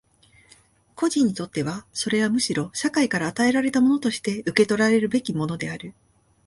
[0.95, 5.93] 個人にとってはそれはむしろ社会から与えられたものとして受取らるべきものである。